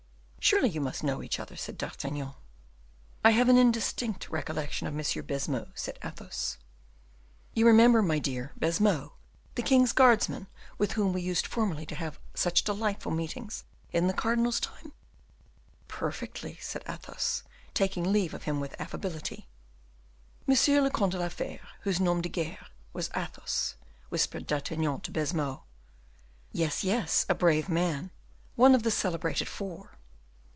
[0.43, 2.33] "Surely you must know each other," said D'Artagnan.
[3.23, 6.57] "I have an indistinct recollection of Monsieur Baisemeaux," said Athos.
[7.53, 9.13] "You remember, my dear, Baisemeaux,
[9.53, 10.47] the king's guardsman
[10.79, 14.93] with whom we used formerly to have such delightful meetings in the cardinal's time?"
[15.87, 17.43] "Perfectly," said Athos,
[17.75, 19.47] taking leave of him with affability.
[20.47, 23.75] "Monsieur le Comte de la Fere, whose nom de guerre was Athos,"
[24.09, 25.63] whispered D'Artagnan to Baisemeaux.
[26.51, 28.09] "Yes, yes, a brave man,
[28.55, 29.99] one of the celebrated four."